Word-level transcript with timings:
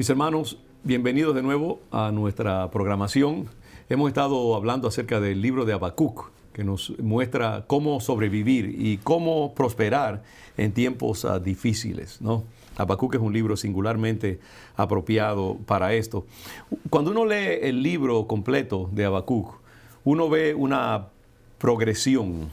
Mis 0.00 0.08
hermanos, 0.08 0.56
bienvenidos 0.82 1.34
de 1.34 1.42
nuevo 1.42 1.78
a 1.90 2.10
nuestra 2.10 2.70
programación. 2.70 3.50
Hemos 3.90 4.08
estado 4.08 4.56
hablando 4.56 4.88
acerca 4.88 5.20
del 5.20 5.42
libro 5.42 5.66
de 5.66 5.74
Habacuc, 5.74 6.30
que 6.54 6.64
nos 6.64 6.98
muestra 7.00 7.64
cómo 7.66 8.00
sobrevivir 8.00 8.76
y 8.78 8.96
cómo 8.96 9.52
prosperar 9.52 10.22
en 10.56 10.72
tiempos 10.72 11.24
uh, 11.24 11.38
difíciles. 11.38 12.22
¿no? 12.22 12.44
Habacuc 12.78 13.16
es 13.16 13.20
un 13.20 13.34
libro 13.34 13.58
singularmente 13.58 14.40
apropiado 14.74 15.58
para 15.66 15.92
esto. 15.92 16.24
Cuando 16.88 17.10
uno 17.10 17.26
lee 17.26 17.58
el 17.60 17.82
libro 17.82 18.26
completo 18.26 18.88
de 18.92 19.04
Habacuc, 19.04 19.52
uno 20.04 20.30
ve 20.30 20.54
una 20.54 21.08
progresión, 21.58 22.50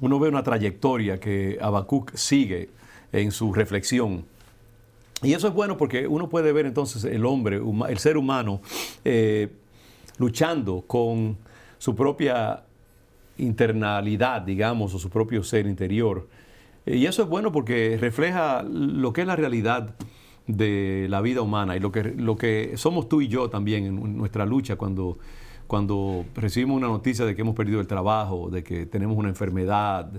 uno 0.00 0.18
ve 0.18 0.30
una 0.30 0.42
trayectoria 0.42 1.20
que 1.20 1.58
Habacuc 1.60 2.14
sigue 2.14 2.70
en 3.12 3.32
su 3.32 3.52
reflexión 3.52 4.24
y 5.24 5.32
eso 5.32 5.48
es 5.48 5.54
bueno 5.54 5.76
porque 5.76 6.06
uno 6.06 6.28
puede 6.28 6.52
ver 6.52 6.66
entonces 6.66 7.04
el 7.04 7.24
hombre, 7.24 7.60
el 7.88 7.98
ser 7.98 8.16
humano, 8.16 8.60
eh, 9.04 9.50
luchando 10.18 10.82
con 10.86 11.36
su 11.78 11.94
propia 11.94 12.62
internalidad, 13.38 14.42
digamos, 14.42 14.94
o 14.94 14.98
su 14.98 15.10
propio 15.10 15.42
ser 15.42 15.66
interior. 15.66 16.28
Y 16.86 17.06
eso 17.06 17.22
es 17.22 17.28
bueno 17.28 17.50
porque 17.50 17.96
refleja 17.98 18.62
lo 18.62 19.12
que 19.12 19.22
es 19.22 19.26
la 19.26 19.36
realidad 19.36 19.94
de 20.46 21.06
la 21.08 21.22
vida 21.22 21.40
humana 21.40 21.76
y 21.76 21.80
lo 21.80 21.90
que, 21.90 22.02
lo 22.04 22.36
que 22.36 22.76
somos 22.76 23.08
tú 23.08 23.22
y 23.22 23.28
yo 23.28 23.48
también 23.48 23.86
en 23.86 24.16
nuestra 24.18 24.44
lucha 24.44 24.76
cuando, 24.76 25.18
cuando 25.66 26.26
recibimos 26.34 26.76
una 26.76 26.88
noticia 26.88 27.24
de 27.24 27.34
que 27.34 27.40
hemos 27.40 27.54
perdido 27.54 27.80
el 27.80 27.86
trabajo, 27.86 28.50
de 28.50 28.62
que 28.62 28.84
tenemos 28.84 29.16
una 29.16 29.30
enfermedad, 29.30 30.10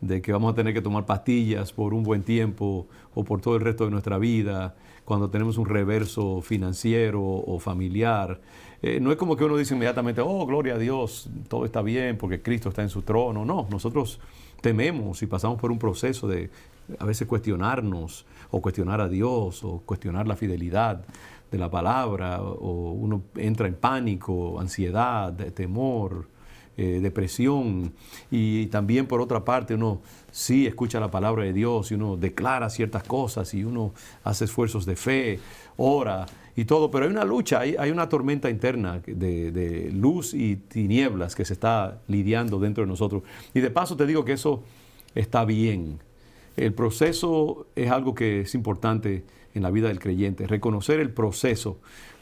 de 0.00 0.22
que 0.22 0.32
vamos 0.32 0.52
a 0.52 0.54
tener 0.54 0.74
que 0.74 0.82
tomar 0.82 1.06
pastillas 1.06 1.72
por 1.72 1.94
un 1.94 2.02
buen 2.02 2.22
tiempo 2.22 2.86
o 3.14 3.24
por 3.24 3.40
todo 3.40 3.56
el 3.56 3.62
resto 3.62 3.84
de 3.84 3.90
nuestra 3.90 4.18
vida, 4.18 4.76
cuando 5.04 5.30
tenemos 5.30 5.58
un 5.58 5.66
reverso 5.66 6.40
financiero 6.42 7.22
o 7.22 7.58
familiar. 7.58 8.40
Eh, 8.82 9.00
no 9.00 9.10
es 9.10 9.16
como 9.16 9.36
que 9.36 9.44
uno 9.44 9.56
dice 9.56 9.74
inmediatamente, 9.74 10.20
oh, 10.20 10.46
gloria 10.46 10.74
a 10.74 10.78
Dios, 10.78 11.28
todo 11.48 11.64
está 11.64 11.82
bien 11.82 12.16
porque 12.16 12.42
Cristo 12.42 12.68
está 12.68 12.82
en 12.82 12.90
su 12.90 13.02
trono. 13.02 13.44
No, 13.44 13.66
nosotros 13.70 14.20
tememos 14.60 15.22
y 15.22 15.26
pasamos 15.26 15.58
por 15.60 15.72
un 15.72 15.78
proceso 15.78 16.28
de 16.28 16.50
a 16.98 17.04
veces 17.04 17.26
cuestionarnos 17.26 18.24
o 18.50 18.62
cuestionar 18.62 19.00
a 19.00 19.08
Dios 19.08 19.64
o 19.64 19.80
cuestionar 19.80 20.26
la 20.26 20.36
fidelidad 20.36 21.04
de 21.50 21.58
la 21.58 21.70
palabra 21.70 22.42
o 22.42 22.92
uno 22.92 23.22
entra 23.36 23.66
en 23.66 23.74
pánico, 23.74 24.60
ansiedad, 24.60 25.34
temor 25.52 26.26
eh, 26.80 27.00
depresión 27.02 27.92
y 28.30 28.66
también 28.66 29.08
por 29.08 29.20
otra 29.20 29.44
parte 29.44 29.74
uno 29.74 30.00
sí 30.30 30.64
escucha 30.64 31.00
la 31.00 31.10
palabra 31.10 31.42
de 31.42 31.52
Dios 31.52 31.90
y 31.90 31.94
uno 31.94 32.16
declara 32.16 32.70
ciertas 32.70 33.02
cosas 33.02 33.52
y 33.52 33.64
uno 33.64 33.92
hace 34.22 34.44
esfuerzos 34.44 34.86
de 34.86 34.94
fe, 34.94 35.40
ora 35.76 36.24
y 36.54 36.66
todo, 36.66 36.88
pero 36.88 37.06
hay 37.06 37.10
una 37.10 37.24
lucha, 37.24 37.58
hay, 37.58 37.74
hay 37.76 37.90
una 37.90 38.08
tormenta 38.08 38.48
interna 38.48 39.00
de, 39.04 39.50
de, 39.50 39.90
luz 39.90 40.34
y 40.34 40.54
tinieblas 40.54 41.34
que 41.34 41.44
se 41.44 41.54
está 41.54 42.00
lidiando 42.06 42.60
dentro 42.60 42.84
de 42.84 42.88
nosotros. 42.88 43.24
Y 43.54 43.60
de 43.60 43.70
paso 43.70 43.96
te 43.96 44.06
digo 44.06 44.24
que 44.24 44.34
eso 44.34 44.62
está 45.16 45.44
bien. 45.44 45.98
El 46.56 46.74
proceso 46.74 47.66
es 47.74 47.90
algo 47.90 48.14
que 48.14 48.42
es 48.42 48.54
importante 48.54 49.24
en 49.52 49.64
la 49.64 49.72
vida 49.72 49.88
del 49.88 49.98
creyente, 49.98 50.46
reconocer 50.46 51.00
el 51.00 51.10
proceso. 51.10 51.78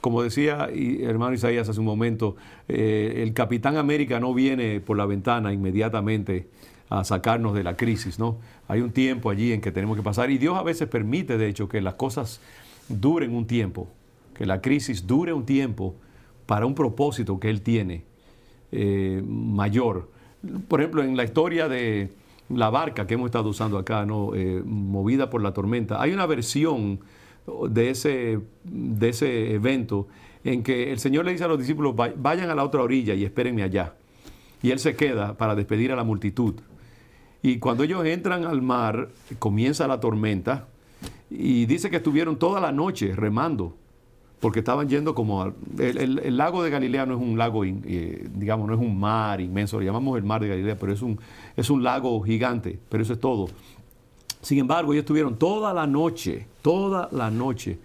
Como 0.06 0.22
decía 0.22 0.68
hermano 0.72 1.34
Isaías 1.34 1.68
hace 1.68 1.80
un 1.80 1.86
momento, 1.86 2.36
eh, 2.68 3.24
el 3.24 3.32
Capitán 3.32 3.76
América 3.76 4.20
no 4.20 4.34
viene 4.34 4.78
por 4.78 4.96
la 4.96 5.04
ventana 5.04 5.52
inmediatamente 5.52 6.46
a 6.88 7.02
sacarnos 7.02 7.54
de 7.54 7.64
la 7.64 7.76
crisis, 7.76 8.16
¿no? 8.16 8.38
Hay 8.68 8.82
un 8.82 8.92
tiempo 8.92 9.30
allí 9.30 9.52
en 9.52 9.60
que 9.60 9.72
tenemos 9.72 9.96
que 9.96 10.04
pasar 10.04 10.30
y 10.30 10.38
Dios 10.38 10.56
a 10.56 10.62
veces 10.62 10.86
permite, 10.86 11.38
de 11.38 11.48
hecho, 11.48 11.68
que 11.68 11.80
las 11.80 11.94
cosas 11.94 12.40
duren 12.88 13.34
un 13.34 13.48
tiempo, 13.48 13.88
que 14.32 14.46
la 14.46 14.60
crisis 14.60 15.08
dure 15.08 15.32
un 15.32 15.44
tiempo 15.44 15.96
para 16.46 16.66
un 16.66 16.76
propósito 16.76 17.40
que 17.40 17.50
Él 17.50 17.62
tiene 17.62 18.04
eh, 18.70 19.20
mayor. 19.26 20.08
Por 20.68 20.82
ejemplo, 20.82 21.02
en 21.02 21.16
la 21.16 21.24
historia 21.24 21.68
de 21.68 22.12
la 22.48 22.70
barca 22.70 23.08
que 23.08 23.14
hemos 23.14 23.26
estado 23.26 23.48
usando 23.48 23.76
acá, 23.76 24.06
¿no? 24.06 24.36
Eh, 24.36 24.62
movida 24.64 25.30
por 25.30 25.42
la 25.42 25.52
tormenta, 25.52 26.00
hay 26.00 26.12
una 26.12 26.26
versión 26.26 27.00
de 27.68 27.90
ese, 27.90 28.40
de 28.64 29.08
ese 29.08 29.54
evento 29.54 30.08
en 30.44 30.62
que 30.62 30.92
el 30.92 30.98
Señor 30.98 31.24
le 31.24 31.32
dice 31.32 31.44
a 31.44 31.48
los 31.48 31.58
discípulos, 31.58 31.94
vayan 31.96 32.50
a 32.50 32.54
la 32.54 32.64
otra 32.64 32.82
orilla 32.82 33.14
y 33.14 33.24
espérenme 33.24 33.62
allá. 33.62 33.94
Y 34.62 34.70
Él 34.70 34.78
se 34.78 34.94
queda 34.96 35.36
para 35.36 35.54
despedir 35.54 35.92
a 35.92 35.96
la 35.96 36.04
multitud. 36.04 36.54
Y 37.42 37.58
cuando 37.58 37.84
ellos 37.84 38.04
entran 38.04 38.44
al 38.44 38.62
mar, 38.62 39.08
comienza 39.38 39.86
la 39.86 40.00
tormenta 40.00 40.68
y 41.30 41.66
dice 41.66 41.90
que 41.90 41.96
estuvieron 41.96 42.38
toda 42.38 42.60
la 42.60 42.72
noche 42.72 43.14
remando, 43.14 43.76
porque 44.40 44.60
estaban 44.60 44.88
yendo 44.88 45.14
como... 45.14 45.52
el, 45.78 46.36
lago 46.36 46.62
de 46.62 46.70
Galilea 46.70 47.06
no 47.06 47.14
es 47.14 47.20
un 47.20 47.38
lago, 47.38 47.64
eh, 47.64 48.28
digamos, 48.34 48.68
no 48.68 48.74
es 48.74 48.80
un 48.80 48.98
mar 48.98 49.40
inmenso, 49.40 49.80
le 49.80 49.86
llamamos 49.86 50.16
el 50.16 50.24
mar 50.24 50.40
de 50.40 50.48
Galilea, 50.48 50.76
pero 50.78 50.92
es 50.92 51.02
un, 51.02 51.18
es 51.56 51.70
un 51.70 51.82
lago 51.82 52.20
gigante, 52.22 52.78
pero 52.88 53.02
eso 53.02 53.14
es 53.14 53.20
todo. 53.20 53.48
Sin 54.46 54.60
embargo, 54.60 54.92
ellos 54.92 55.02
estuvieron 55.02 55.34
toda 55.34 55.74
la 55.74 55.88
noche, 55.88 56.46
toda 56.62 57.08
la 57.10 57.32
noche, 57.32 57.80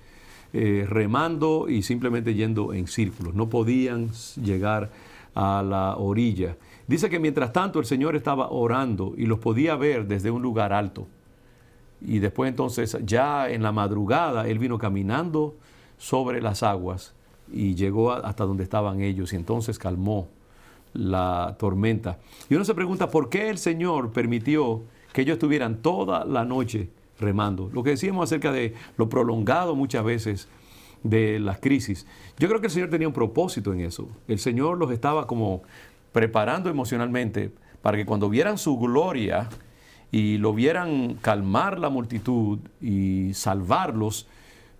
eh, 0.53 0.85
remando 0.87 1.67
y 1.67 1.81
simplemente 1.81 2.35
yendo 2.35 2.71
en 2.71 2.85
círculos. 2.85 3.33
No 3.33 3.49
podían 3.49 4.11
llegar 4.39 4.91
a 5.33 5.63
la 5.67 5.95
orilla. 5.95 6.55
Dice 6.85 7.09
que 7.09 7.17
mientras 7.17 7.51
tanto 7.51 7.79
el 7.79 7.85
Señor 7.85 8.15
estaba 8.15 8.51
orando 8.51 9.15
y 9.17 9.25
los 9.25 9.39
podía 9.39 9.75
ver 9.75 10.05
desde 10.05 10.29
un 10.29 10.43
lugar 10.43 10.71
alto. 10.71 11.07
Y 11.99 12.19
después 12.19 12.49
entonces, 12.49 12.95
ya 13.07 13.49
en 13.49 13.63
la 13.63 13.71
madrugada, 13.71 14.47
Él 14.47 14.59
vino 14.59 14.77
caminando 14.77 15.55
sobre 15.97 16.43
las 16.43 16.61
aguas 16.61 17.15
y 17.51 17.73
llegó 17.73 18.11
hasta 18.11 18.45
donde 18.45 18.61
estaban 18.61 19.01
ellos 19.01 19.33
y 19.33 19.35
entonces 19.35 19.79
calmó 19.79 20.27
la 20.93 21.55
tormenta. 21.57 22.19
Y 22.51 22.53
uno 22.53 22.65
se 22.65 22.75
pregunta, 22.75 23.09
¿por 23.09 23.29
qué 23.29 23.49
el 23.49 23.57
Señor 23.57 24.11
permitió 24.11 24.83
que 25.13 25.21
ellos 25.21 25.33
estuvieran 25.33 25.77
toda 25.77 26.25
la 26.25 26.45
noche 26.45 26.89
remando. 27.19 27.69
Lo 27.73 27.83
que 27.83 27.91
decíamos 27.91 28.29
acerca 28.29 28.51
de 28.51 28.73
lo 28.97 29.09
prolongado 29.09 29.75
muchas 29.75 30.03
veces 30.03 30.47
de 31.03 31.39
las 31.39 31.59
crisis. 31.59 32.05
Yo 32.37 32.47
creo 32.47 32.61
que 32.61 32.67
el 32.67 32.73
Señor 32.73 32.89
tenía 32.89 33.07
un 33.07 33.13
propósito 33.13 33.73
en 33.73 33.81
eso. 33.81 34.09
El 34.27 34.39
Señor 34.39 34.77
los 34.77 34.91
estaba 34.91 35.27
como 35.27 35.63
preparando 36.11 36.69
emocionalmente 36.69 37.51
para 37.81 37.97
que 37.97 38.05
cuando 38.05 38.29
vieran 38.29 38.57
su 38.57 38.77
gloria 38.77 39.49
y 40.11 40.37
lo 40.37 40.53
vieran 40.53 41.15
calmar 41.21 41.79
la 41.79 41.89
multitud 41.89 42.59
y 42.81 43.33
salvarlos, 43.33 44.27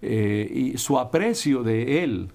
eh, 0.02 0.50
y 0.52 0.78
su 0.78 1.00
aprecio 1.00 1.64
de 1.64 2.03
Él, 2.03 2.30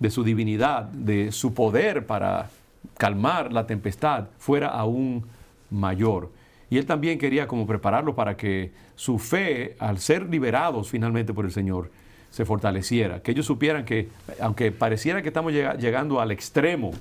de 0.00 0.10
su 0.10 0.24
divinidad, 0.24 0.84
de 0.84 1.30
su 1.30 1.54
poder 1.54 2.06
para 2.06 2.50
calmar 2.96 3.52
la 3.52 3.66
tempestad, 3.66 4.26
fuera 4.38 4.68
aún 4.68 5.24
mayor. 5.70 6.30
Y 6.72 6.78
él 6.78 6.86
también 6.86 7.18
quería 7.18 7.46
como 7.46 7.66
prepararlo 7.66 8.14
para 8.14 8.34
que 8.34 8.72
su 8.94 9.18
fe, 9.18 9.76
al 9.78 9.98
ser 9.98 10.30
liberados 10.30 10.88
finalmente 10.88 11.34
por 11.34 11.44
el 11.44 11.50
Señor, 11.50 11.90
se 12.30 12.46
fortaleciera. 12.46 13.22
Que 13.22 13.32
ellos 13.32 13.44
supieran 13.44 13.84
que, 13.84 14.08
aunque 14.40 14.72
pareciera 14.72 15.20
que 15.20 15.28
estamos 15.28 15.52
llegando 15.52 16.18
al 16.18 16.30
extremo 16.30 16.92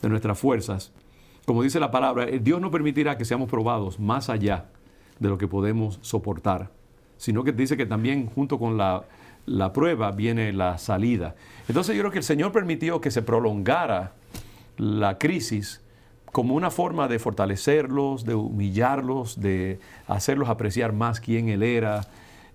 de 0.00 0.08
nuestras 0.08 0.38
fuerzas, 0.38 0.92
como 1.44 1.62
dice 1.62 1.78
la 1.78 1.90
palabra, 1.90 2.24
eh, 2.24 2.40
Dios 2.42 2.58
no 2.58 2.70
permitirá 2.70 3.18
que 3.18 3.26
seamos 3.26 3.50
probados 3.50 4.00
más 4.00 4.30
allá 4.30 4.64
de 5.18 5.28
lo 5.28 5.36
que 5.36 5.46
podemos 5.46 5.98
soportar, 6.00 6.70
sino 7.18 7.44
que 7.44 7.52
dice 7.52 7.76
que 7.76 7.84
también 7.84 8.28
junto 8.28 8.58
con 8.58 8.78
la, 8.78 9.04
la 9.44 9.74
prueba 9.74 10.10
viene 10.10 10.54
la 10.54 10.78
salida. 10.78 11.34
Entonces 11.68 11.94
yo 11.94 12.00
creo 12.00 12.12
que 12.12 12.20
el 12.20 12.24
Señor 12.24 12.50
permitió 12.50 13.02
que 13.02 13.10
se 13.10 13.20
prolongara 13.20 14.14
la 14.78 15.18
crisis 15.18 15.82
como 16.32 16.54
una 16.54 16.70
forma 16.70 17.08
de 17.08 17.18
fortalecerlos, 17.18 18.24
de 18.24 18.34
humillarlos, 18.34 19.40
de 19.40 19.78
hacerlos 20.06 20.48
apreciar 20.48 20.92
más 20.92 21.20
quién 21.20 21.48
Él 21.48 21.62
era 21.62 22.06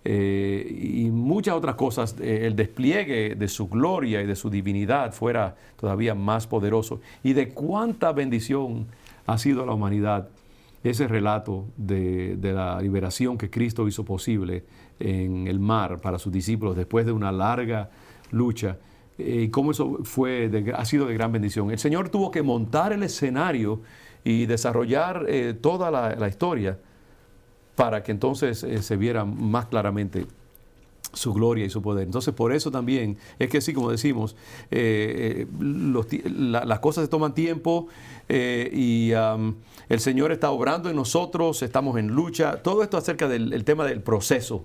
eh, 0.05 0.67
y 0.69 1.09
muchas 1.11 1.55
otras 1.55 1.75
cosas, 1.75 2.15
eh, 2.19 2.45
el 2.45 2.55
despliegue 2.55 3.35
de 3.35 3.47
su 3.47 3.69
gloria 3.69 4.21
y 4.21 4.25
de 4.25 4.35
su 4.35 4.49
divinidad 4.49 5.13
fuera 5.13 5.55
todavía 5.79 6.13
más 6.13 6.45
poderoso. 6.45 6.99
Y 7.23 7.33
de 7.33 7.49
cuánta 7.49 8.11
bendición 8.11 8.87
ha 9.25 9.37
sido 9.37 9.63
a 9.63 9.65
la 9.65 9.73
humanidad 9.73 10.27
ese 10.83 11.07
relato 11.07 11.65
de, 11.77 12.37
la 12.41 12.81
liberación 12.81 13.37
que 13.37 13.49
Cristo 13.49 13.87
hizo 13.87 14.03
posible 14.03 14.65
en 14.99 15.47
el 15.47 15.59
mar 15.59 15.99
para 16.01 16.19
sus 16.19 16.33
discípulos 16.33 16.75
después 16.75 17.05
de 17.05 17.13
una 17.13 17.31
larga 17.31 17.89
lucha. 18.31 18.77
Eh, 19.17 19.43
y 19.43 19.49
cómo 19.49 19.71
eso 19.71 19.99
fue 20.03 20.49
ha 20.75 20.85
sido 20.85 21.07
de 21.07 21.13
gran 21.13 21.31
bendición. 21.31 21.71
El 21.71 21.79
Señor 21.79 22.09
tuvo 22.09 22.31
que 22.31 22.41
montar 22.41 22.93
el 22.93 23.03
escenario 23.03 23.81
y 24.23 24.45
desarrollar 24.45 25.25
eh, 25.27 25.53
toda 25.53 25.91
la, 25.91 26.27
historia 26.27 26.79
para 27.75 28.03
que 28.03 28.11
entonces 28.11 28.63
eh, 28.63 28.81
se 28.81 28.95
viera 28.95 29.25
más 29.25 29.67
claramente 29.67 30.25
su 31.11 31.33
gloria 31.33 31.65
y 31.65 31.69
su 31.69 31.81
poder. 31.81 32.05
Entonces, 32.05 32.33
por 32.33 32.53
eso 32.53 32.71
también 32.71 33.17
es 33.37 33.49
que 33.49 33.61
sí, 33.61 33.71
como 33.71 33.91
decimos, 33.91 34.35
las 34.71 36.79
cosas 36.79 37.03
se 37.03 37.07
toman 37.07 37.35
tiempo 37.35 37.87
y 38.27 39.11
el 39.11 39.99
Señor 39.99 40.31
está 40.31 40.49
obrando 40.49 40.89
en 40.89 40.95
nosotros, 40.95 41.61
estamos 41.61 41.99
en 41.99 42.07
lucha. 42.07 42.63
Todo 42.63 42.81
esto 42.81 42.97
acerca 42.97 43.27
del 43.27 43.63
tema 43.63 43.85
del 43.85 44.01
proceso 44.01 44.63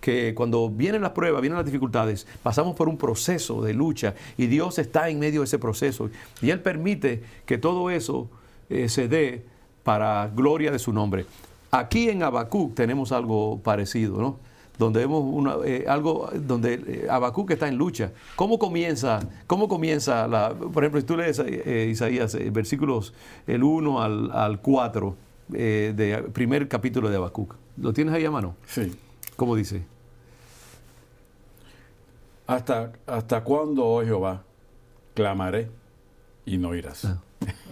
que 0.00 0.34
cuando 0.34 0.70
vienen 0.70 1.02
las 1.02 1.12
pruebas, 1.12 1.40
vienen 1.42 1.58
las 1.58 1.66
dificultades, 1.66 2.26
pasamos 2.42 2.74
por 2.74 2.88
un 2.88 2.96
proceso 2.96 3.62
de 3.62 3.74
lucha 3.74 4.14
y 4.36 4.46
Dios 4.46 4.78
está 4.78 5.08
en 5.08 5.18
medio 5.18 5.40
de 5.40 5.44
ese 5.44 5.58
proceso. 5.58 6.10
Y 6.40 6.50
Él 6.50 6.60
permite 6.60 7.22
que 7.46 7.58
todo 7.58 7.90
eso 7.90 8.28
eh, 8.68 8.88
se 8.88 9.08
dé 9.08 9.44
para 9.84 10.28
gloria 10.34 10.70
de 10.70 10.78
su 10.78 10.92
nombre. 10.92 11.26
Aquí 11.70 12.08
en 12.08 12.22
Habacuc 12.22 12.74
tenemos 12.74 13.12
algo 13.12 13.60
parecido, 13.60 14.20
¿no? 14.20 14.38
donde 14.78 15.00
vemos 15.00 15.22
una, 15.22 15.56
eh, 15.66 15.84
algo 15.86 16.30
donde 16.34 16.74
eh, 16.86 17.06
Habacuc 17.10 17.50
está 17.50 17.68
en 17.68 17.76
lucha. 17.76 18.12
¿Cómo 18.34 18.58
comienza, 18.58 19.20
cómo 19.46 19.68
comienza 19.68 20.26
por 20.72 20.82
ejemplo, 20.82 21.00
si 21.00 21.06
tú 21.06 21.18
lees 21.18 21.38
Isaías, 21.38 22.36
versículos 22.50 23.12
el 23.46 23.62
1 23.62 24.02
al, 24.02 24.30
al 24.32 24.60
4 24.62 25.16
del 25.48 26.24
primer 26.32 26.66
capítulo 26.66 27.10
de 27.10 27.16
Habacuc? 27.16 27.54
¿Lo 27.76 27.92
tienes 27.92 28.14
ahí 28.14 28.24
a 28.24 28.30
mano? 28.30 28.56
Sí. 28.66 28.90
¿Cómo 29.40 29.56
dice? 29.56 29.82
¿Hasta, 32.46 32.92
hasta 33.06 33.42
cuándo, 33.42 33.86
oh 33.86 34.04
Jehová, 34.04 34.44
clamaré 35.14 35.70
y 36.44 36.58
no 36.58 36.74
irás? 36.74 37.06
Ah, 37.06 37.22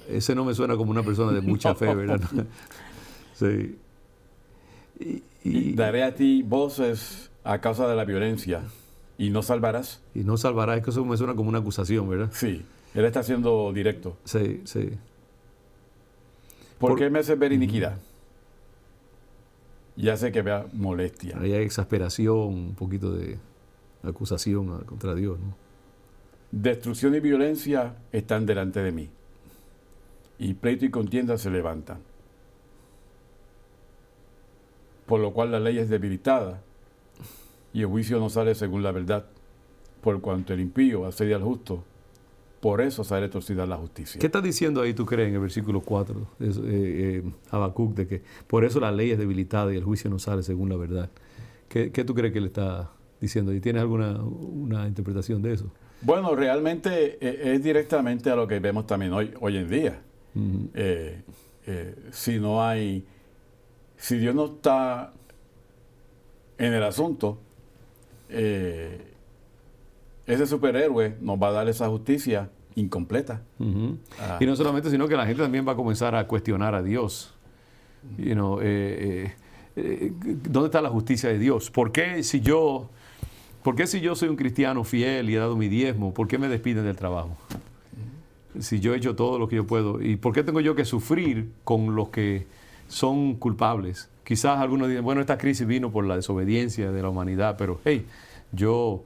ese 0.08 0.34
no 0.34 0.46
me 0.46 0.54
suena 0.54 0.78
como 0.78 0.92
una 0.92 1.02
persona 1.02 1.30
de 1.30 1.42
mucha 1.42 1.74
fe, 1.74 1.94
¿verdad? 1.94 2.22
sí. 3.34 3.76
Y, 5.44 5.74
Daré 5.74 6.04
a 6.04 6.14
ti 6.14 6.42
voces 6.42 7.30
a 7.44 7.60
causa 7.60 7.86
de 7.86 7.96
la 7.96 8.06
violencia 8.06 8.62
y 9.18 9.28
no 9.28 9.42
salvarás. 9.42 10.00
Y 10.14 10.20
no 10.20 10.38
salvarás, 10.38 10.78
es 10.78 10.84
que 10.84 10.90
eso 10.90 11.04
me 11.04 11.18
suena 11.18 11.34
como 11.34 11.50
una 11.50 11.58
acusación, 11.58 12.08
¿verdad? 12.08 12.30
Sí, 12.32 12.64
él 12.94 13.04
está 13.04 13.22
siendo 13.22 13.74
directo. 13.74 14.16
Sí, 14.24 14.62
sí. 14.64 14.88
¿Por, 16.78 16.96
qué 16.96 17.10
me 17.10 17.18
haces 17.18 17.38
ver 17.38 17.52
iniquidad? 17.52 17.98
Ya 19.98 20.16
sé 20.16 20.32
que 20.32 20.42
vea 20.42 20.66
molestia. 20.72 21.36
Ahí 21.38 21.52
hay 21.52 21.64
exasperación, 21.64 22.36
un 22.38 22.74
poquito 22.74 23.12
de 23.12 23.38
acusación 24.02 24.84
contra 24.84 25.14
Dios, 25.14 25.38
¿no? 25.38 25.54
Destrucción 26.50 27.14
y 27.14 27.20
violencia 27.20 27.96
están 28.12 28.46
delante 28.46 28.80
de 28.80 28.92
mí. 28.92 29.10
Y 30.38 30.54
pleito 30.54 30.86
y 30.86 30.90
contienda 30.90 31.36
se 31.36 31.50
levantan 31.50 31.98
por 35.08 35.20
lo 35.20 35.32
cual 35.32 35.50
la 35.50 35.58
ley 35.58 35.78
es 35.78 35.88
debilitada 35.88 36.60
y 37.72 37.80
el 37.80 37.86
juicio 37.86 38.20
no 38.20 38.28
sale 38.28 38.54
según 38.54 38.82
la 38.82 38.92
verdad, 38.92 39.24
por 40.02 40.20
cuanto 40.20 40.52
el 40.52 40.60
impío 40.60 41.06
asedia 41.06 41.36
al 41.36 41.42
justo, 41.42 41.82
por 42.60 42.80
eso 42.80 43.04
sale 43.04 43.28
torcida 43.28 43.66
la 43.66 43.76
justicia. 43.76 44.18
¿Qué 44.18 44.26
está 44.26 44.40
diciendo 44.40 44.82
ahí, 44.82 44.94
tú 44.94 45.06
crees, 45.06 45.28
en 45.28 45.34
el 45.34 45.40
versículo 45.40 45.80
4 45.80 46.26
de 46.38 46.46
eh, 46.46 46.52
eh, 46.64 47.22
Habacuc, 47.50 47.94
de 47.94 48.06
que 48.06 48.22
por 48.46 48.64
eso 48.64 48.80
la 48.80 48.92
ley 48.92 49.10
es 49.10 49.18
debilitada 49.18 49.72
y 49.72 49.76
el 49.76 49.84
juicio 49.84 50.10
no 50.10 50.18
sale 50.18 50.42
según 50.42 50.68
la 50.68 50.76
verdad? 50.76 51.10
¿Qué, 51.68 51.90
tú 51.90 52.14
crees 52.14 52.32
que 52.32 52.40
le 52.40 52.46
está 52.46 52.90
diciendo? 53.20 53.52
¿Y 53.52 53.60
tienes 53.60 53.82
alguna 53.82 54.22
una 54.22 54.88
interpretación 54.88 55.42
de 55.42 55.52
eso? 55.52 55.70
Bueno, 56.00 56.34
realmente 56.34 57.18
eh, 57.20 57.54
es 57.54 57.62
directamente 57.62 58.30
a 58.30 58.36
lo 58.36 58.46
que 58.48 58.58
vemos 58.60 58.86
también 58.86 59.12
hoy, 59.12 59.32
hoy 59.40 59.56
en 59.56 59.68
día. 59.68 60.02
si 62.10 62.38
no 62.38 62.64
hay 62.64 63.04
si 63.98 64.16
Dios 64.16 64.34
no 64.34 64.46
está 64.46 65.12
en 66.56 66.72
el 66.72 66.82
asunto, 66.82 67.38
eh, 68.28 69.14
ese 70.28 70.46
superhéroe 70.46 71.16
nos 71.20 71.40
va 71.42 71.48
a 71.48 71.52
dar 71.52 71.68
esa 71.68 71.88
justicia 71.88 72.50
incompleta. 72.76 73.42
Ah. 74.20 74.38
Y 74.40 74.46
no 74.46 74.54
solamente, 74.54 74.90
sino 74.90 75.08
que 75.08 75.16
la 75.16 75.26
gente 75.26 75.42
también 75.42 75.66
va 75.66 75.72
a 75.72 75.76
comenzar 75.76 76.14
a 76.14 76.26
cuestionar 76.26 76.74
a 76.74 76.82
Dios. 76.82 77.34
Eh, 78.16 79.32
eh, 79.76 80.12
¿Dónde 80.48 80.68
está 80.68 80.80
la 80.80 80.90
justicia 80.90 81.28
de 81.28 81.38
Dios? 81.38 81.70
¿Por 81.70 81.90
qué 81.90 82.22
si 82.22 82.40
yo, 82.40 82.88
por 83.62 83.74
qué 83.74 83.86
si 83.86 84.00
yo 84.00 84.14
soy 84.14 84.28
un 84.28 84.36
cristiano 84.36 84.84
fiel 84.84 85.28
y 85.30 85.34
he 85.34 85.38
dado 85.38 85.56
mi 85.56 85.68
diezmo, 85.68 86.14
por 86.14 86.28
qué 86.28 86.38
me 86.38 86.48
despiden 86.48 86.84
del 86.84 86.96
trabajo? 86.96 87.36
Si 88.60 88.80
yo 88.80 88.94
he 88.94 88.96
hecho 88.96 89.16
todo 89.16 89.38
lo 89.38 89.48
que 89.48 89.56
yo 89.56 89.66
puedo, 89.66 90.00
¿y 90.00 90.16
por 90.16 90.32
qué 90.32 90.44
tengo 90.44 90.60
yo 90.60 90.74
que 90.74 90.84
sufrir 90.84 91.50
con 91.64 91.96
los 91.96 92.08
que 92.10 92.46
son 92.88 93.34
culpables. 93.34 94.08
Quizás 94.24 94.58
algunos 94.58 94.88
digan, 94.88 95.04
bueno, 95.04 95.20
esta 95.20 95.38
crisis 95.38 95.66
vino 95.66 95.92
por 95.92 96.04
la 96.04 96.16
desobediencia 96.16 96.90
de 96.90 97.02
la 97.02 97.08
humanidad, 97.08 97.56
pero 97.56 97.80
hey, 97.84 98.04
yo 98.52 99.04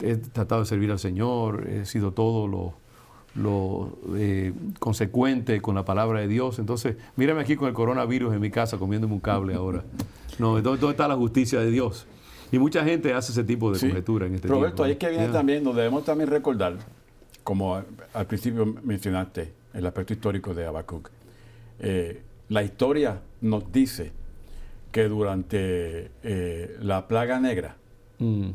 he 0.00 0.16
tratado 0.16 0.62
de 0.62 0.66
servir 0.66 0.90
al 0.90 0.98
Señor, 0.98 1.68
he 1.68 1.84
sido 1.86 2.12
todo 2.12 2.46
lo, 2.46 2.74
lo 3.34 3.98
eh, 4.16 4.52
consecuente 4.78 5.60
con 5.60 5.74
la 5.74 5.84
palabra 5.84 6.20
de 6.20 6.28
Dios. 6.28 6.58
Entonces, 6.58 6.96
mírame 7.16 7.40
aquí 7.40 7.56
con 7.56 7.68
el 7.68 7.74
coronavirus 7.74 8.34
en 8.34 8.40
mi 8.40 8.50
casa 8.50 8.78
comiéndome 8.78 9.14
un 9.14 9.20
cable 9.20 9.54
ahora. 9.54 9.84
No, 10.38 10.62
¿dónde, 10.62 10.88
está 10.90 11.08
la 11.08 11.16
justicia 11.16 11.58
de 11.58 11.68
Dios? 11.68 12.06
Y 12.52 12.60
mucha 12.60 12.84
gente 12.84 13.12
hace 13.12 13.32
ese 13.32 13.42
tipo 13.42 13.72
de 13.72 13.80
conjetura 13.80 14.26
en 14.26 14.36
este 14.36 14.46
Roberto, 14.46 14.84
ahí 14.84 14.92
es 14.92 14.98
que 14.98 15.08
viene 15.08 15.26
también, 15.30 15.64
nos 15.64 15.74
debemos 15.74 16.04
también 16.04 16.30
recordar, 16.30 16.76
como 17.42 17.74
al 17.74 18.26
principio 18.28 18.64
mencionaste, 18.84 19.52
el 19.74 19.84
aspecto 19.84 20.12
histórico 20.12 20.54
de 20.54 20.64
Habacuc. 20.64 21.10
Eh, 21.80 22.22
la 22.50 22.62
historia 22.62 23.20
nos 23.40 23.72
dice 23.72 24.12
que 24.92 25.08
durante 25.08 26.12
eh, 26.22 26.76
la 26.80 27.08
plaga 27.08 27.40
negra 27.40 27.76
mm. 28.20 28.50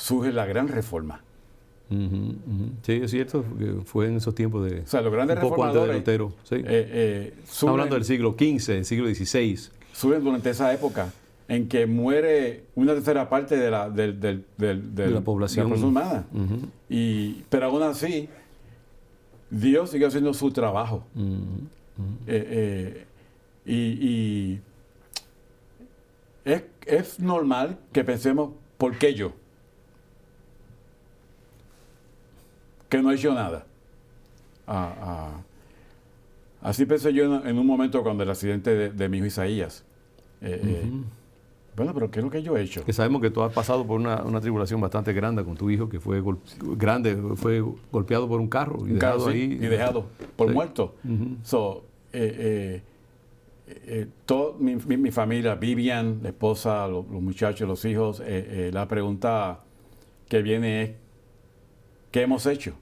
Surge 0.00 0.32
la 0.32 0.46
gran 0.46 0.68
reforma. 0.68 1.22
Sí, 2.82 2.92
es 3.02 3.10
cierto, 3.10 3.44
fue 3.84 4.06
en 4.06 4.16
esos 4.16 4.34
tiempos 4.34 4.70
de... 4.70 4.80
O 4.80 4.86
sea, 4.86 5.00
los 5.00 5.12
grandes 5.12 5.36
un 5.36 5.42
poco 5.42 5.64
antes 5.64 5.82
de 5.82 5.92
Lutero. 5.92 6.32
Sí. 6.44 6.54
Eh, 6.54 6.62
eh, 6.66 7.34
hablando 7.66 7.96
del 7.96 8.04
siglo 8.04 8.36
XV, 8.38 8.74
del 8.74 8.84
siglo 8.84 9.12
XVI. 9.12 9.58
Surgen 9.92 10.22
durante 10.22 10.50
esa 10.50 10.72
época 10.72 11.12
en 11.48 11.68
que 11.68 11.86
muere 11.86 12.62
una 12.76 12.94
tercera 12.94 13.28
parte 13.28 13.56
de 13.56 13.70
la, 13.72 13.90
del, 13.90 14.20
del, 14.20 14.44
de 14.56 15.10
la 15.10 15.20
población 15.20 15.72
humana. 15.72 16.24
y, 16.88 17.42
pero 17.48 17.66
aún 17.66 17.82
así, 17.82 18.28
Dios 19.50 19.90
sigue 19.90 20.06
haciendo 20.06 20.32
su 20.32 20.52
trabajo. 20.52 21.02
Eh, 22.28 23.04
y, 23.66 24.60
es, 26.44 27.18
normal 27.18 27.78
que 27.92 28.04
pensemos, 28.04 28.52
¿por 28.78 28.96
qué 28.96 29.12
yo? 29.12 29.32
Que 32.90 33.00
no 33.00 33.10
he 33.10 33.14
hecho 33.14 33.32
nada. 33.32 33.64
Ah, 34.66 34.94
ah. 35.00 35.42
Así 36.60 36.84
pensé 36.84 37.14
yo 37.14 37.42
en, 37.42 37.58
un 37.58 37.66
momento 37.66 38.02
cuando 38.02 38.22
el 38.22 38.30
accidente 38.30 38.90
de, 38.90 39.08
mi 39.08 39.16
hijo 39.16 39.26
Isaías. 39.26 39.84
Eh, 40.42 40.82
bueno, 41.76 41.94
pero 41.94 42.10
¿qué 42.10 42.18
es 42.18 42.24
lo 42.24 42.30
que 42.30 42.42
yo 42.42 42.56
he 42.56 42.62
hecho? 42.62 42.84
Que 42.84 42.92
sabemos 42.92 43.22
que 43.22 43.30
tú 43.30 43.42
has 43.42 43.52
pasado 43.52 43.86
por 43.86 43.98
una, 43.98 44.40
tribulación 44.40 44.80
bastante 44.80 45.12
grande 45.12 45.44
con 45.44 45.56
tu 45.56 45.70
hijo, 45.70 45.88
que 45.88 45.98
fue 45.98 46.22
grande, 46.76 47.16
fue 47.36 47.64
golpeado 47.90 48.28
por 48.28 48.40
un 48.40 48.48
carro 48.48 48.86
y 48.86 48.92
dejado 48.92 49.28
ahí. 49.28 49.42
Y 49.42 49.66
dejado 49.66 50.06
por 50.36 50.52
muerto. 50.52 50.96
Eh, 51.02 51.22
eh, 52.12 52.82
eh, 53.86 54.06
toda 54.26 54.58
mi, 54.58 55.10
familia, 55.10 55.54
Vivian, 55.54 56.20
la 56.22 56.30
esposa, 56.30 56.88
los, 56.88 57.06
muchachos, 57.06 57.68
los 57.68 57.84
hijos, 57.84 58.22
la 58.26 58.86
pregunta 58.88 59.60
que 60.28 60.42
viene 60.42 60.82
es, 60.82 60.90
¿qué 62.10 62.22
hemos 62.22 62.46
hecho? 62.46 62.74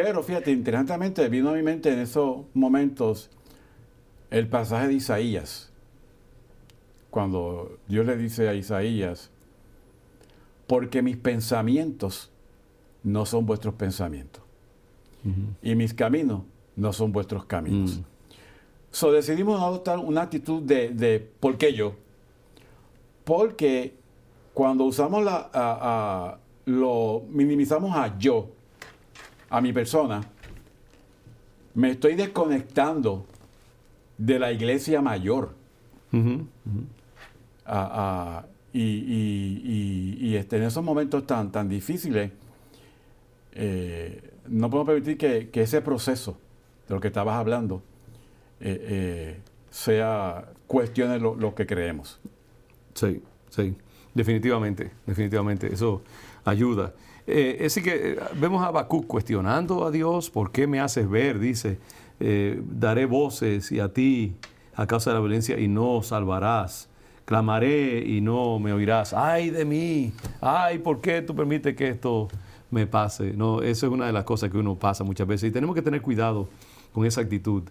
Pero 0.00 0.22
fíjate, 0.22 0.52
interesantemente 0.52 1.28
vino 1.28 1.48
a 1.50 1.54
mi 1.54 1.62
mente 1.64 1.92
en 1.92 1.98
esos 1.98 2.42
momentos 2.54 3.30
el 4.30 4.46
pasaje 4.46 4.86
de 4.86 4.94
Isaías, 4.94 5.72
cuando 7.10 7.80
Dios 7.88 8.06
le 8.06 8.16
dice 8.16 8.48
a 8.48 8.54
Isaías, 8.54 9.32
porque 10.68 11.02
mis 11.02 11.16
pensamientos 11.16 12.30
no 13.02 13.26
son 13.26 13.44
vuestros 13.44 13.74
pensamientos, 13.74 14.40
y 15.62 15.74
mis 15.74 15.94
caminos 15.94 16.42
no 16.76 16.92
son 16.92 17.10
vuestros 17.10 17.44
caminos. 17.46 17.98
Mm. 17.98 18.02
So, 18.92 19.10
decidimos 19.10 19.60
adoptar 19.60 19.98
una 19.98 20.22
actitud 20.22 20.62
de, 20.62 21.28
¿por 21.40 21.58
qué 21.58 21.72
yo? 21.74 21.96
Porque 23.24 23.96
cuando 24.54 24.84
usamos 24.84 25.24
la, 25.24 26.38
lo 26.66 27.24
minimizamos 27.30 27.96
a 27.96 28.16
yo, 28.16 28.52
a 29.50 29.60
mi 29.60 29.72
persona, 29.72 30.20
me 31.74 31.90
estoy 31.90 32.14
desconectando 32.14 33.26
de 34.16 34.38
la 34.38 34.52
iglesia 34.52 35.00
mayor. 35.00 35.54
y, 38.72 40.34
este, 40.34 40.56
en 40.56 40.62
esos 40.62 40.84
momentos 40.84 41.26
tan, 41.26 41.52
tan 41.52 41.68
difíciles, 41.68 42.32
eh, 43.52 44.32
no 44.48 44.70
podemos 44.70 44.94
permitir 44.94 45.18
que, 45.18 45.50
que 45.50 45.62
ese 45.62 45.82
proceso 45.82 46.38
de 46.88 46.94
lo 46.94 47.00
que 47.00 47.08
estabas 47.08 47.36
hablando, 47.36 47.82
eh, 48.60 48.86
eh, 48.88 49.40
sea 49.70 50.52
cuestione 50.66 51.18
lo, 51.18 51.54
que 51.54 51.66
creemos. 51.66 52.18
Sí, 52.94 53.22
sí, 53.50 53.76
definitivamente, 54.14 54.90
definitivamente, 55.06 55.72
eso 55.72 56.02
ayuda. 56.44 56.94
Eh, 57.30 57.62
así 57.66 57.82
que 57.82 58.12
eh, 58.12 58.18
vemos 58.40 58.62
a 58.62 58.68
Habacuc 58.68 59.06
cuestionando 59.06 59.84
a 59.84 59.90
Dios, 59.90 60.30
¿por 60.30 60.50
qué 60.50 60.66
me 60.66 60.80
haces 60.80 61.08
ver? 61.08 61.38
Dice, 61.38 61.78
daré 62.18 63.06
voces 63.06 63.70
y 63.70 63.78
a 63.78 63.92
ti 63.92 64.34
a 64.74 64.86
causa 64.86 65.10
de 65.10 65.14
la 65.14 65.20
violencia 65.20 65.58
y 65.58 65.68
no 65.68 66.02
salvarás. 66.02 66.88
Clamaré 67.26 68.02
y 68.06 68.22
no 68.22 68.58
me 68.58 68.72
oirás. 68.72 69.12
Ay 69.12 69.50
de 69.50 69.64
mí. 69.64 70.12
Ay, 70.40 70.78
¿por 70.78 71.00
qué 71.00 71.20
tú 71.20 71.36
permites 71.36 71.76
que 71.76 71.88
esto 71.88 72.28
me 72.70 72.86
pase? 72.86 73.34
No, 73.34 73.60
eso 73.60 73.86
es 73.86 73.92
una 73.92 74.06
de 74.06 74.12
las 74.12 74.24
cosas 74.24 74.50
que 74.50 74.56
uno 74.56 74.76
pasa 74.76 75.04
muchas 75.04 75.26
veces 75.26 75.50
y 75.50 75.52
tenemos 75.52 75.74
que 75.76 75.82
tener 75.82 76.00
cuidado 76.00 76.48
con 76.92 77.04
esa 77.04 77.20
actitud. 77.20 77.64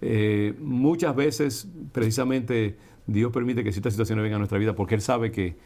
Eh, 0.00 0.54
muchas 0.58 1.14
veces, 1.14 1.68
precisamente, 1.92 2.76
Dios 3.06 3.32
permite 3.32 3.62
que 3.62 3.72
ciertas 3.72 3.92
situaciones 3.92 4.22
vengan 4.22 4.36
a 4.36 4.38
nuestra 4.38 4.58
vida 4.58 4.74
porque 4.74 4.94
Él 4.94 5.00
sabe 5.00 5.30
que 5.30 5.56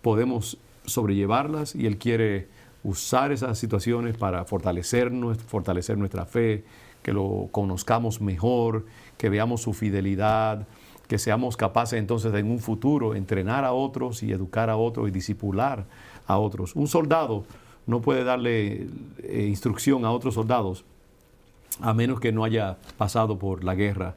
podemos 0.00 0.58
sobrellevarlas 0.84 1.74
y 1.74 1.86
Él 1.86 1.98
quiere 1.98 2.48
usar 2.84 3.32
esas 3.32 3.58
situaciones 3.58 4.16
para 4.16 4.44
fortalecernos, 4.44 5.38
fortalecer 5.38 5.98
nuestra 5.98 6.26
fe, 6.26 6.64
que 7.02 7.12
lo 7.12 7.48
conozcamos 7.50 8.20
mejor, 8.20 8.86
que 9.18 9.28
veamos 9.28 9.62
su 9.62 9.72
fidelidad, 9.72 10.68
que 11.08 11.18
seamos 11.18 11.56
capaces 11.56 11.98
entonces 11.98 12.32
en 12.34 12.50
un 12.50 12.60
futuro 12.60 13.14
entrenar 13.14 13.64
a 13.64 13.72
otros 13.72 14.22
y 14.22 14.32
educar 14.32 14.70
a 14.70 14.76
otros 14.76 15.08
y 15.08 15.10
disipular 15.10 15.86
a 16.26 16.38
otros. 16.38 16.76
Un 16.76 16.86
soldado 16.86 17.44
no 17.86 18.00
puede 18.00 18.24
darle 18.24 18.86
eh, 19.22 19.46
instrucción 19.48 20.04
a 20.04 20.12
otros 20.12 20.34
soldados 20.34 20.84
a 21.80 21.92
menos 21.92 22.20
que 22.20 22.32
no 22.32 22.44
haya 22.44 22.76
pasado 22.96 23.38
por 23.38 23.64
la 23.64 23.74
guerra 23.74 24.14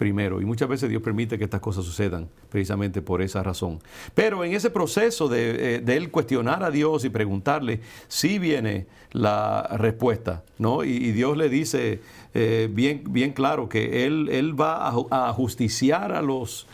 primero. 0.00 0.40
Y 0.40 0.46
muchas 0.46 0.66
veces 0.66 0.88
Dios 0.88 1.02
permite 1.02 1.36
que 1.36 1.44
estas 1.44 1.60
cosas 1.60 1.84
sucedan 1.84 2.26
precisamente 2.48 3.02
por 3.02 3.20
esa 3.20 3.42
razón. 3.42 3.80
Pero 4.14 4.42
en 4.44 4.54
ese 4.54 4.70
proceso 4.70 5.28
de, 5.28 5.76
eh, 5.76 5.84
él 5.86 6.10
cuestionar 6.10 6.64
a 6.64 6.70
Dios 6.70 7.04
y 7.04 7.10
preguntarle, 7.10 7.82
sí 8.08 8.38
viene 8.38 8.86
la 9.12 9.68
respuesta, 9.76 10.42
¿no? 10.56 10.84
Y, 10.84 11.12
Dios 11.12 11.36
le 11.36 11.50
dice 11.50 12.00
eh, 12.32 12.70
bien, 12.72 13.02
bien 13.10 13.32
claro 13.32 13.68
que 13.68 14.06
Él, 14.06 14.30
él 14.32 14.58
va 14.58 14.88
a, 14.88 15.32
justiciar 15.34 16.12
a 16.12 16.22
los, 16.22 16.66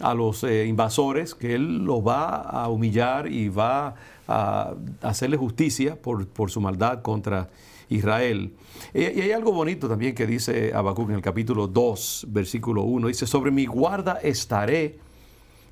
a 0.00 0.14
los 0.14 0.44
eh, 0.44 0.66
invasores, 0.66 1.34
que 1.34 1.54
Él 1.54 1.84
los 1.84 2.06
va 2.06 2.40
a 2.40 2.68
humillar 2.68 3.30
y 3.30 3.48
va 3.48 3.94
a 4.26 4.74
hacerle 5.02 5.36
justicia 5.36 6.00
por, 6.00 6.26
por 6.28 6.50
su 6.50 6.60
maldad 6.60 7.02
contra 7.02 7.48
Israel. 7.90 8.54
Y, 8.94 9.04
hay 9.04 9.32
algo 9.32 9.52
bonito 9.52 9.88
también 9.88 10.14
que 10.14 10.26
dice 10.26 10.72
Habacuc 10.72 11.10
en 11.10 11.16
el 11.16 11.22
capítulo 11.22 11.66
2, 11.66 12.26
versículo 12.30 12.82
1. 12.82 13.08
Dice, 13.08 13.26
sobre 13.26 13.50
mi 13.50 13.66
guarda 13.66 14.18
estaré 14.22 14.98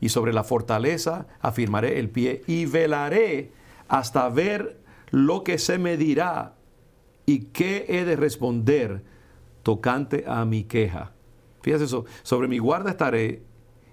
y 0.01 0.11
sobre 0.11 0.33
la 0.33 0.45
fortaleza 0.45 1.27
afirmaré 1.41 1.99
el 1.99 2.11
pie 2.11 2.43
y 2.47 2.67
velaré 2.67 3.53
hasta 3.89 4.29
ver 4.29 4.79
lo 5.11 5.43
que 5.45 5.59
se 5.59 5.79
me 5.79 5.97
dirá 5.97 6.55
y 7.25 7.47
qué 7.47 7.87
he 7.89 8.05
de 8.05 8.17
responder 8.17 9.03
tocante 9.63 10.25
a 10.27 10.45
mi 10.45 10.65
queja. 10.65 11.13
Fíjate 11.63 11.85
eso, 11.85 12.05
sobre 12.23 12.49
mi 12.49 12.59
guarda 12.59 12.91
estaré 12.91 13.43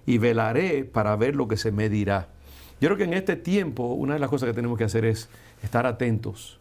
y 0.06 0.18
velaré 0.18 0.84
para 0.84 1.14
ver 1.16 1.34
lo 1.36 1.48
que 1.48 1.56
se 1.56 1.72
me 1.72 1.88
dirá. 1.88 2.28
Yo 2.80 2.88
creo 2.88 2.96
que 2.96 3.04
en 3.04 3.14
este 3.14 3.36
tiempo 3.36 3.84
una 3.94 4.14
de 4.14 4.20
las 4.20 4.30
cosas 4.30 4.48
que 4.48 4.54
tenemos 4.54 4.78
que 4.78 4.84
hacer 4.84 5.04
es 5.04 5.28
estar 5.62 5.86
atentos 5.86 6.60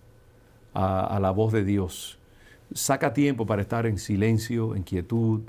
a, 0.74 1.20
la 1.22 1.32
voz 1.32 1.54
de 1.54 1.64
Dios. 1.64 2.18
Saca 2.74 3.14
tiempo 3.14 3.46
para 3.46 3.62
estar 3.62 3.86
en 3.86 3.98
silencio, 3.98 4.75
en 4.75 4.84
quietud, 4.84 5.42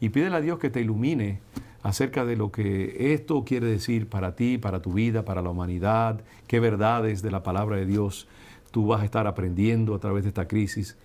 y 0.00 0.10
pídele 0.10 0.36
a 0.36 0.40
Dios 0.40 0.58
que 0.58 0.70
te 0.70 0.80
ilumine 0.80 1.40
acerca 1.82 2.24
de 2.24 2.36
lo 2.36 2.50
que 2.50 3.14
esto 3.14 3.44
quiere 3.44 3.66
decir 3.66 4.08
para 4.08 4.34
ti, 4.34 4.58
para 4.58 4.80
tu 4.80 4.92
vida, 4.92 5.24
para 5.24 5.40
la 5.40 5.50
humanidad, 5.50 6.20
qué 6.46 6.60
verdades 6.60 7.22
de 7.22 7.30
la 7.30 7.42
palabra 7.42 7.76
de 7.76 7.86
Dios 7.86 8.26
tú 8.74 8.88
vas 8.88 9.02
a 9.02 9.04
estar 9.04 9.28
aprendiendo 9.28 9.94
a 9.94 10.00
través 10.00 10.24
de 10.24 10.30
esta 10.30 10.48
crisis. 10.48 10.96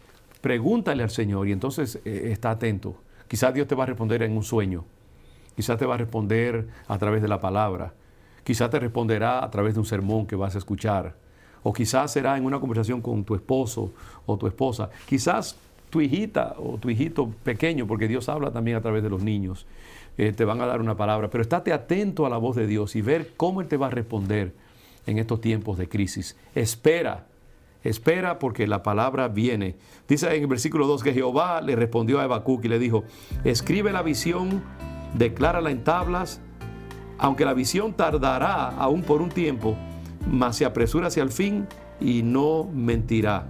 Pregúntale 0.41 1.03
al 1.03 1.12
Señor 1.12 1.48
y 1.48 1.51
entonces 1.51 2.00
eh, 2.03 2.29
está 2.32 2.50
atento. 2.50 2.96
Quizás 3.27 3.53
Dios 3.53 3.68
te 3.68 3.75
va 3.75 3.84
a 3.84 3.86
responder 3.86 4.24
en 4.24 4.36
un 4.36 4.44
sueño, 4.44 4.86
quizás 5.56 5.77
te 5.77 5.86
va 5.86 5.96
a 5.96 5.98
responder 5.98 6.68
a 6.88 6.98
través 6.98 7.22
de 7.22 7.27
la 7.27 7.39
palabra, 7.39 7.94
quizás 8.44 8.70
te 8.70 8.79
responderá 8.79 9.44
a 9.44 9.50
través 9.51 9.74
de 9.74 9.79
un 9.79 9.86
sermón 9.86 10.25
que 10.25 10.36
vas 10.36 10.56
a 10.56 10.58
escuchar 10.58 11.15
o 11.63 11.74
quizás 11.74 12.12
será 12.12 12.38
en 12.38 12.46
una 12.46 12.60
conversación 12.60 13.01
con 13.01 13.24
tu 13.24 13.36
esposo 13.36 13.91
o 14.25 14.38
tu 14.38 14.48
esposa. 14.48 14.89
Quizás 15.08 15.58
tu 15.89 16.01
hijita 16.01 16.56
o 16.58 16.77
tu 16.77 16.89
hijito 16.89 17.29
pequeño, 17.44 17.88
porque 17.88 18.08
Dios 18.08 18.29
habla 18.29 18.51
también 18.51 18.77
a 18.77 18.82
través 18.82 19.03
de 19.03 19.10
los 19.10 19.24
niños, 19.24 19.65
eh, 20.18 20.34
te 20.34 20.46
van 20.46 20.62
a 20.62 20.65
dar 20.65 20.82
una 20.82 20.96
palabra. 20.96 21.29
Pero 21.29 21.41
estate 21.41 21.74
atento 21.74 22.25
a 22.25 22.29
la 22.29 22.38
voz 22.38 22.56
de 22.56 22.68
Dios 22.68 22.96
y 22.96 23.01
ver 23.01 23.34
cómo 23.36 23.62
Él 23.62 23.68
te 23.68 23.77
va 23.77 23.88
a 23.88 23.91
responder 23.91 24.53
en 25.06 25.18
estos 25.18 25.41
tiempos 25.41 25.77
de 25.77 25.89
crisis. 25.89 26.38
Espera, 26.53 27.25
espera 27.84 28.38
porque 28.39 28.68
la 28.68 28.84
palabra 28.84 29.27
viene. 29.27 29.75
Dice 30.08 30.34
en 30.36 30.41
el 30.41 30.48
versículo 30.48 30.88
2 30.88 31.03
que 31.03 31.13
Jehová 31.13 31.62
le 31.62 31.75
respondió 31.75 32.20
a 32.20 32.24
Habacuc 32.24 32.63
y 32.65 32.68
le 32.68 32.79
dijo, 32.79 33.03
escribe 33.44 33.91
la 33.91 34.03
visión, 34.03 34.62
declárala 35.13 35.72
en 35.72 35.84
tablas, 35.84 36.42
aunque 37.18 37.46
la 37.46 37.54
visión 37.54 37.94
tardará 37.94 38.70
aún 38.70 39.01
por 39.01 39.22
un 39.22 39.30
tiempo, 39.30 39.75
mas 40.30 40.58
se 40.58 40.66
apresura 40.66 41.08
hacia 41.08 41.24
el 41.24 41.32
fin 41.32 41.68
y 42.00 42.24
no 42.24 42.66
mentirá. 42.74 43.46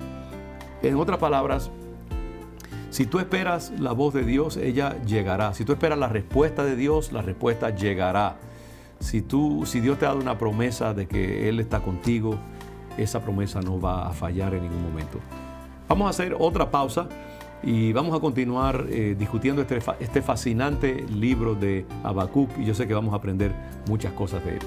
En 0.82 0.96
otras 0.96 1.20
palabras, 1.20 1.70
si 2.90 3.06
tú 3.06 3.20
esperas 3.20 3.72
la 3.78 3.92
voz 3.92 4.14
de 4.14 4.24
Dios, 4.24 4.58
ella 4.58 5.00
llegará. 5.04 5.54
Si 5.54 5.64
tú 5.64 5.74
esperas 5.74 6.00
la 6.00 6.08
respuesta 6.08 6.64
de 6.64 6.76
Dios, 6.76 7.12
la 7.12 7.22
respuesta 7.22 7.70
llegará. 7.70 8.38
Si, 9.00 9.22
tú, 9.22 9.66
si 9.66 9.80
Dios 9.80 10.00
te 10.00 10.06
ha 10.06 10.10
dado 10.10 10.22
una 10.22 10.38
promesa 10.38 10.94
de 10.94 11.08
que 11.08 11.48
Él 11.48 11.60
está 11.60 11.82
contigo, 11.82 12.38
esa 12.98 13.22
promesa 13.22 13.62
no 13.62 13.80
va 13.80 14.08
a 14.08 14.12
fallar 14.14 14.56
en 14.56 14.64
ningún 14.64 14.82
momento. 14.82 15.20
Vamos 15.88 16.08
a 16.08 16.10
hacer 16.10 16.36
otra 16.38 16.72
pausa 16.72 17.08
y 17.64 17.92
vamos 17.94 18.16
a 18.16 18.20
continuar 18.20 18.86
eh, 18.90 19.16
discutiendo 19.18 19.62
este, 19.62 19.80
este 20.00 20.22
fascinante 20.22 21.06
libro 21.14 21.56
de 21.56 21.86
Habacuc 22.04 22.50
y 22.58 22.66
yo 22.66 22.74
sé 22.74 22.88
que 22.88 22.94
vamos 22.94 23.14
a 23.14 23.18
aprender 23.18 23.54
muchas 23.88 24.14
cosas 24.14 24.44
de 24.46 24.54
él. 24.54 24.60